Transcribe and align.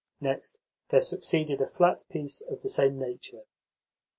Next 0.19 0.57
there 0.89 0.99
succeeded 0.99 1.61
a 1.61 1.67
flat 1.67 2.05
piece 2.09 2.41
of 2.41 2.61
the 2.63 2.69
same 2.69 2.97
nature. 2.97 3.43